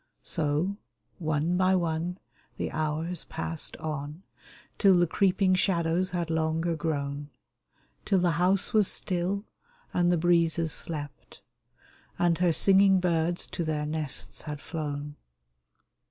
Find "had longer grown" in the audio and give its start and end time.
6.09-7.29